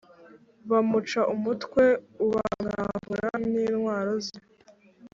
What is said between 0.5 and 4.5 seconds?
Bamuca umutwe u bamwambura n intwaro ze